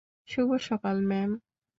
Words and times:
শুভ 0.29 0.49
সকাল, 0.61 0.97
ম্যাম। 1.09 1.31